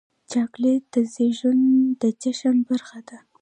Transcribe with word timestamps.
چاکلېټ 0.31 0.83
د 0.93 0.95
زیږون 1.13 1.59
د 2.01 2.03
جشن 2.21 2.57
برخه 2.69 2.99
ده. 3.07 3.17